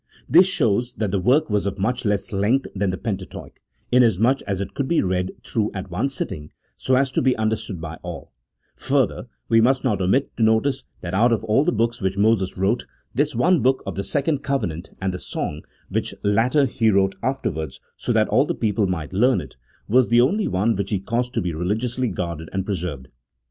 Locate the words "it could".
4.59-4.87